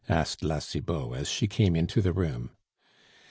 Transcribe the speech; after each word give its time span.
asked 0.09 0.41
La 0.43 0.57
Cibot, 0.57 1.13
as 1.13 1.29
she 1.29 1.45
came 1.47 1.75
into 1.75 2.01
the 2.01 2.11
room. 2.11 2.49